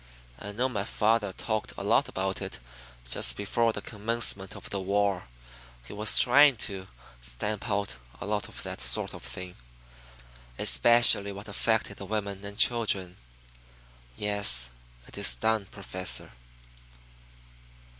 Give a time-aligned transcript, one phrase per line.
[0.39, 2.57] I know my father talked a lot about it
[3.05, 5.27] just before the commencement of the war.
[5.85, 6.87] He was going to try to
[7.21, 9.55] stamp out a lot of that sort of thing,
[10.57, 13.17] especially what affected the women and children.
[14.17, 14.71] Yes,
[15.07, 16.31] it is done, Professor."